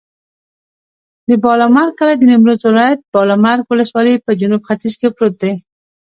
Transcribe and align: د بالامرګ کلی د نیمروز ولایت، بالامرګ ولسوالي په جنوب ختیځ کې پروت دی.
د 1.27 1.29
بالامرګ 1.43 1.93
کلی 1.99 2.15
د 2.17 2.23
نیمروز 2.31 2.59
ولایت، 2.69 2.99
بالامرګ 3.13 3.63
ولسوالي 3.67 4.15
په 4.25 4.31
جنوب 4.39 4.61
ختیځ 4.67 4.93
کې 4.99 5.07
پروت 5.15 5.35
دی. 5.41 5.53